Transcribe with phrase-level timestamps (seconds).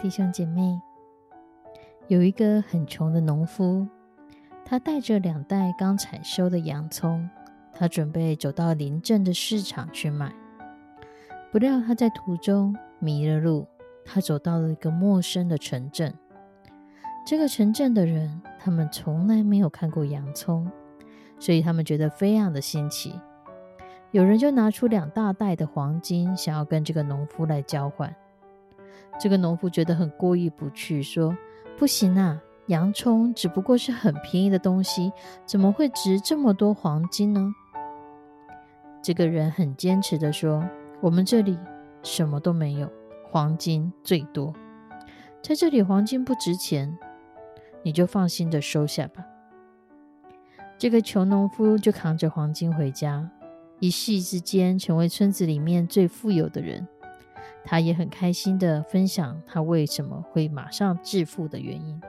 [0.00, 0.80] 弟兄姐妹，
[2.06, 3.84] 有一个很穷的农夫，
[4.64, 7.28] 他带着两袋刚采收的洋葱，
[7.72, 10.32] 他准备走到邻镇的市场去卖。
[11.50, 13.66] 不料他在途中迷了路，
[14.04, 16.14] 他走到了一个陌生的城镇。
[17.26, 20.70] 这个城镇的人，他们从来没有看过洋葱，
[21.40, 23.20] 所以他们觉得非常的新奇。
[24.12, 28.14] 有人就拿出两大袋的黄金，想要跟这个农夫来交换。
[29.18, 31.36] 这个农夫觉得很过意不去，说
[31.76, 35.12] ：“不行啊，洋葱只不过是很便宜的东西，
[35.44, 37.52] 怎么会值这么多黄金呢？”
[39.02, 40.68] 这个人很坚持的说
[41.00, 41.58] ：“我们这里
[42.02, 42.88] 什么都没有，
[43.30, 44.54] 黄金最多，
[45.42, 46.96] 在这里黄金不值钱，
[47.82, 49.24] 你就放心的收下吧。”
[50.78, 53.28] 这个穷农夫就扛着黄金回家，
[53.80, 56.86] 一夕之间成为村子里面最富有的人。
[57.70, 62.00] 他也很开心的分享他为什么会马上致富的原因。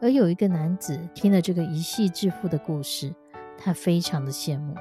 [0.00, 3.14] 而有一个男子听了这个一夕致富的故事，
[3.56, 4.74] 他非常的羡慕，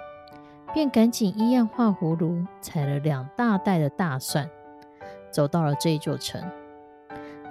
[0.74, 4.50] 便赶紧一样画葫芦，采了两大袋的大蒜，
[5.30, 6.44] 走到了这座城。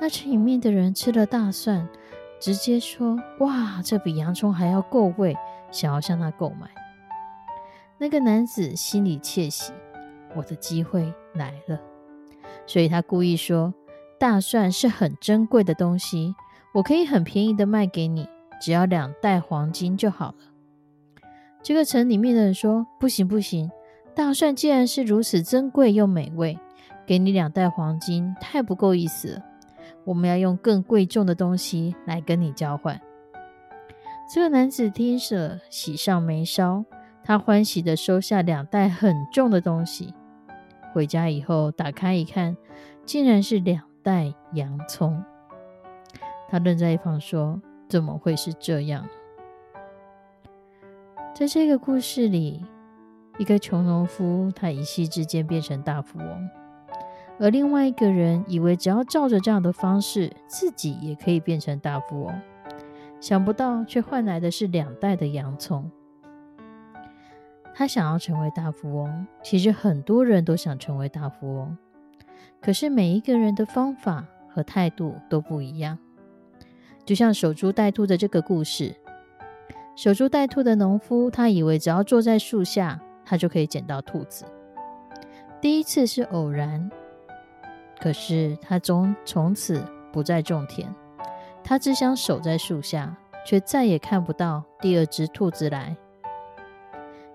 [0.01, 1.89] 那城里面的人吃了大蒜，
[2.41, 5.37] 直接说：“哇，这比洋葱还要够味，
[5.71, 6.69] 想要向他购买。”
[7.97, 9.73] 那个男子心里窃喜。
[10.35, 11.81] 我的机会来了，
[12.67, 13.75] 所以他故意说
[14.19, 16.35] ：“大蒜是很珍贵的东西，
[16.75, 18.29] 我可以很便宜的卖给你，
[18.61, 20.35] 只要两袋黄金就好了。”
[21.63, 23.71] 这个城里面的人说：“不行不行，
[24.15, 26.59] 大蒜既然是如此珍贵又美味，
[27.05, 29.45] 给你两袋黄金太不够意思了。
[30.05, 33.01] 我们要用更贵重的东西来跟你交换。”
[34.33, 36.85] 这个男子听着喜上眉梢，
[37.25, 40.15] 他欢喜的收下两袋很重的东西。
[40.93, 42.57] 回家以后，打开一看，
[43.05, 45.23] 竟然是两袋洋葱。
[46.49, 49.07] 他愣在一旁说：“怎么会是这样？”
[51.35, 52.65] 在这个故事里，
[53.39, 56.51] 一个穷农夫他一夕之间变成大富翁，
[57.39, 62.41] 而另外一个人以为只要照着这样的方式，自己也可以变成大富翁，
[63.21, 65.91] 想不到却换来的是两袋的洋葱。
[67.81, 71.79] 他想要成为大富翁，其实很多人都想成为大富翁，
[72.61, 75.99] 可是每一个人的方法和态度都不一样。
[77.07, 78.95] 就像守株待兔的这个故事，
[79.97, 84.45] 守株待兔的农夫，他以为只要坐在树下，他就可以捡到兔子。
[85.59, 86.91] 第一次是偶然，
[87.99, 90.95] 可是他从从此不再种田，
[91.65, 93.17] 他只想守在树下，
[93.47, 95.97] 却再也看不到第二只兔子来。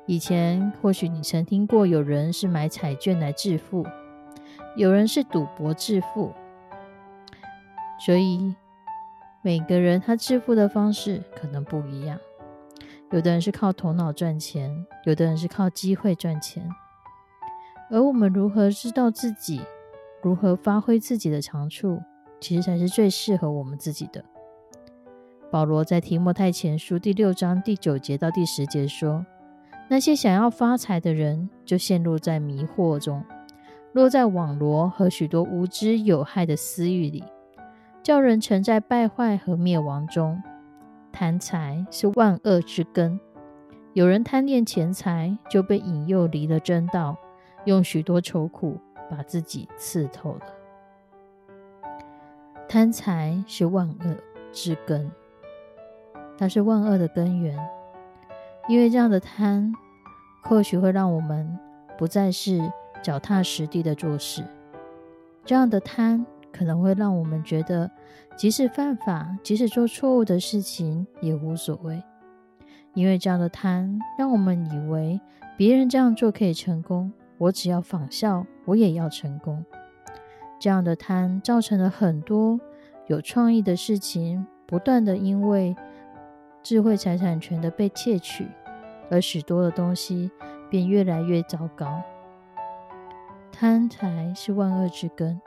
[0.08, 3.84] 以前或许你曾听过有人是买彩券来致富，
[4.76, 6.32] 有人是赌博致富，
[8.06, 8.54] 所以
[9.42, 12.20] 每个人他致富的方式可能不一样。
[13.12, 16.70] 有的人是靠头脑赚钱，有的人是靠机会赚钱。
[17.90, 19.62] 而我们如何知道自己，
[20.22, 22.00] 如何发挥自己的长处，
[22.40, 24.24] 其实才是最适合我们自己的。
[25.52, 29.26] 保罗在提摩太前书第六章第九节到第十节说。
[29.88, 33.24] 那些想要发财的人，就陷入在迷惑中，
[33.94, 37.24] 落在网罗和许多无知有害的私欲里，
[38.02, 40.42] 叫人沉在败坏和灭亡中。
[41.12, 43.20] 贪财是万恶之根，
[43.94, 47.16] 有人贪恋钱财，就被引诱离了真道，
[47.66, 48.78] 用许多愁苦
[49.10, 50.42] 把自己刺透了。
[52.68, 54.18] 贪财是万恶
[54.52, 55.10] 之根，
[56.38, 57.56] 它是万恶的根源。
[58.68, 59.74] 因为这样的贪，
[60.42, 61.58] 或许会让我们
[61.98, 62.60] 不再是
[63.02, 64.44] 脚踏实地的做事。
[65.46, 67.92] 这样的贪，可能会让我们觉得，
[68.36, 72.02] 即使犯法，即使做错误的事情也无所谓。
[72.96, 75.20] 因为这样的贪，让我们以为
[75.58, 79.64] 别人这样做可以成功，我只要仿效，我也要成功。
[80.60, 82.60] 这样的贪造成了很多
[83.08, 85.76] 有创意的事情，不断的因为
[86.66, 88.48] 智慧财产权的被窃取，
[89.12, 90.32] 而许多的东西
[90.68, 92.02] 便越来越糟糕。
[93.52, 95.40] 贪财是万恶之根。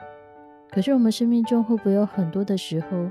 [0.71, 3.09] 可是我们生命中会不会有很多的时候，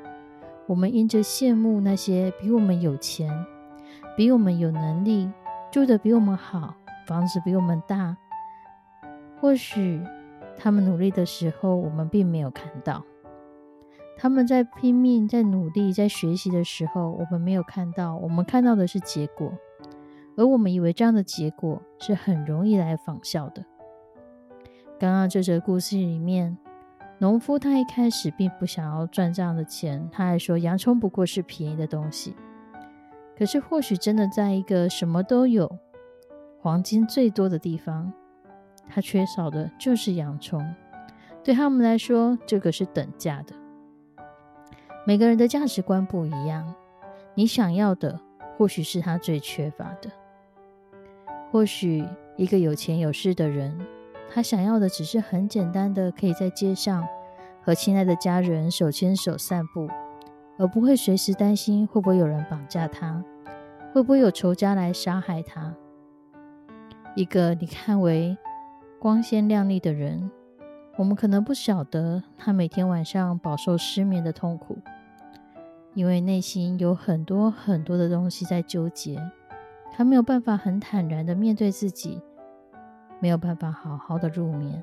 [0.67, 3.31] 我们因着羡慕那些比我们有钱、
[4.17, 5.31] 比我们有能力、
[5.71, 6.77] 住的比我们好、
[7.07, 8.17] 房子比我们大，
[9.39, 10.03] 或许
[10.57, 13.03] 他们努力的时候，我们并没有看到；
[14.21, 18.17] 他们在拼命、在努力、在学习的时候，我们没有看到。
[18.17, 19.53] 我们看到的是结果，
[20.37, 23.65] 而我们以为这样的结果是很容易来仿效的。
[24.99, 26.59] 刚刚这则故事里面。
[27.21, 32.37] 农夫他一开始并不想要赚这样的钱，他还说洋葱不过是便宜的东西。
[33.37, 35.79] 可是或许真的在一个什么都有、
[36.61, 38.13] 黄金最多的地方，
[38.89, 40.65] 他缺少的就是洋葱。
[41.43, 43.53] 对他们来说，这个是等价的。
[45.09, 46.75] 每个人的价值观不一样，
[47.35, 48.21] 你想要的
[48.59, 50.11] 或许是他最缺乏的。
[51.51, 52.07] 或许
[52.37, 53.75] 一个有钱有势的人。
[54.31, 57.09] 他想要的只是很简单的，可以在街上
[57.63, 59.89] 和亲爱的家人手牵手散步，
[60.59, 63.25] 而不会随时担心会不会有人绑架他，
[63.95, 65.75] 会不会有仇家来杀害他。
[67.17, 68.37] 一个你看为
[68.99, 70.31] 光鲜亮丽的人，
[70.99, 74.77] 我们可能不晓得他每天晚上饱受失眠的痛苦，
[75.99, 79.21] 因为内心有很多很多的东西在纠结，
[79.93, 82.23] 他没有办法很坦然的面对自己。
[83.19, 84.81] 没有办法好好的入眠。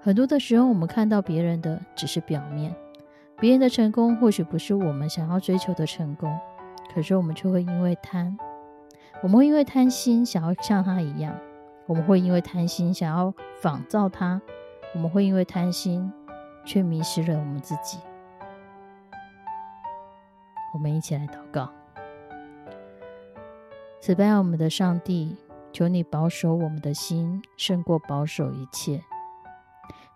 [0.00, 2.72] 很多的时候，我们看到别人的只是表面，
[3.40, 6.32] 别人的成功或许不是我们想要追求的成功，
[6.94, 8.38] 可是我们却会因为贪，
[9.24, 11.34] 我们会因为贪心想要像他一样，
[11.86, 14.40] 我们会因为贪心想要仿造他，
[14.94, 16.12] 我们会因为贪心
[16.64, 17.98] 却迷失了我们自己。
[20.72, 21.70] 我们一起来祷告，
[24.00, 25.36] 慈悲我们的上帝。
[25.74, 29.02] 求你保守我们的心，胜过保守一切。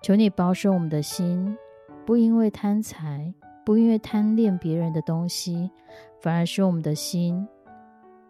[0.02, 1.56] 求你保守我们的心，
[2.04, 3.32] 不因为贪财，
[3.64, 5.70] 不因为贪恋别人的东西，
[6.20, 7.48] 反而使我们的心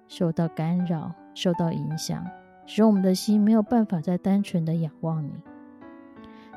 [0.07, 2.25] 受到干扰、受到影响，
[2.65, 5.33] 使我们的心没有办法再单纯的仰望你。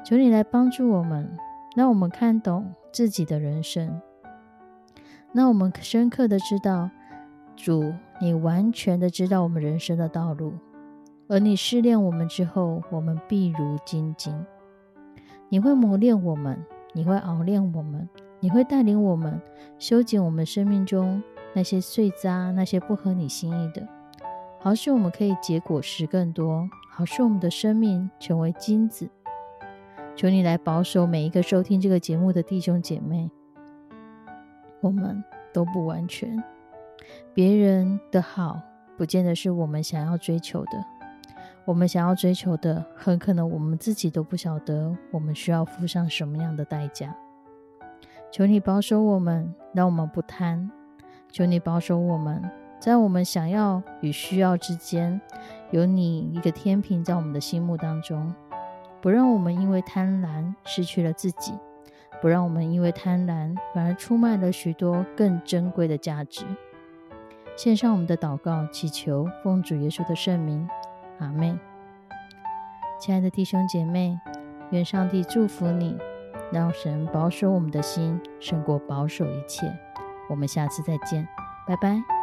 [0.06, 1.36] 求你来帮助我们，
[1.76, 4.00] 让我们看懂自己的人生，
[5.32, 6.90] 那我们深刻的知道。
[7.56, 10.54] 主，你完全的知道我们人生的道路，
[11.28, 14.34] 而你试炼我们之后，我们必如金晶。
[15.50, 16.58] 你会磨练我们，
[16.94, 18.08] 你会熬练我们，
[18.40, 19.42] 你会带领我们
[19.78, 21.22] 修剪我们生命中
[21.54, 23.86] 那些碎渣，那些不合你心意的，
[24.58, 29.10] 好使我们可以结果实更多，好使我们的生命成为金子。
[30.16, 33.30] 求你来保守每一个收听这个节目的弟兄姐妹，
[34.82, 35.24] 我们
[35.54, 36.42] 都不完全。
[37.34, 38.62] 别人的好，
[38.98, 40.86] 不见得是我们想要追求的。
[41.66, 47.16] 我们想要追求的，很可能我们自己都不晓得，我们需要付上什么样的代价。
[48.32, 50.70] 求你保守我们，让我们不贪；
[51.32, 52.42] 求你保守我们，
[52.80, 55.20] 在我们想要与需要之间，
[55.72, 58.34] 有你一个天平在我们的心目当中，
[59.00, 61.54] 不让我们因为贪婪失去了自己，
[62.22, 66.46] 不让我们因为贪婪反而出卖了许多更珍贵的价值。
[67.56, 70.68] 献上我们的祷告，祈求奉主耶稣的圣名，
[71.20, 71.60] 阿门。
[73.00, 74.20] 亲爱的弟兄姐妹，
[74.72, 75.98] 愿上帝祝福你，
[76.52, 79.72] 让神保守我们的心，胜过保守一切。
[80.30, 81.28] 我们下次再见，
[81.68, 82.19] 拜拜。